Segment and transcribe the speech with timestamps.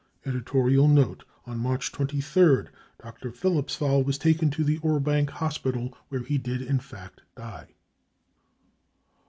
[0.25, 2.69] (Editorial note: On March 23rd,
[3.03, 3.31] Dr.
[3.31, 7.75] Philippsthal was taken to the IJrbank Hospital, where he did in fact die.)